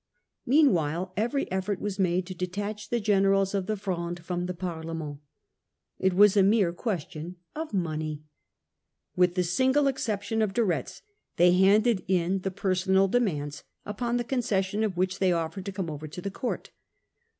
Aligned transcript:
Meanwhile 0.47 1.13
every 1.15 1.45
effort 1.51 1.79
was 1.79 1.99
made 1.99 2.25
to 2.25 2.33
detach 2.33 2.89
the 2.89 2.99
generals 2.99 3.53
of 3.53 3.67
the 3.67 3.77
Fronde 3.77 4.25
from 4.25 4.47
the 4.47 4.53
Parlement 4.55 5.19
It 5.99 6.15
was 6.15 6.35
a 6.35 6.41
mere 6.41 6.73
question 6.73 7.35
of 7.55 7.69
jnoney. 7.69 8.23
46 9.13 9.13
The 9.13 9.13
Parliamentary 9.13 9.13
Fronde. 9.13 9.13
1649k 9.13 9.17
With 9.17 9.35
the 9.35 9.43
single 9.43 9.87
exception 9.87 10.41
of 10.41 10.53
De 10.55 10.63
Retz, 10.63 11.01
they 11.37 11.51
handed 11.51 12.03
in 12.07 12.39
the 12.39 12.49
personal 12.49 13.07
demands 13.07 13.63
upon 13.85 14.17
the 14.17 14.23
concession 14.23 14.83
of 14.83 14.97
which 14.97 15.19
they 15.19 15.29
Mercen 15.29 15.49
°ff 15.49 15.57
ere 15.57 15.61
d 15.61 15.63
to 15.65 15.71
come 15.71 15.89
over 15.91 16.07
to 16.07 16.21
the 16.23 16.31
court. 16.31 16.71